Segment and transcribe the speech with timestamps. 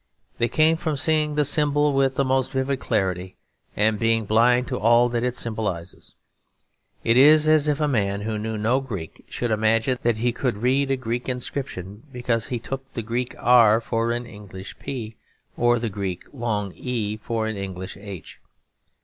[0.39, 3.35] They came from seeing the symbol with the most vivid clarity
[3.75, 6.15] and being blind to all that it symbolises.
[7.03, 10.57] It is as if a man who knew no Greek should imagine that he could
[10.57, 15.17] read a Greek inscription because he took the Greek R for an English P
[15.55, 18.39] or the Greek long E for an English H.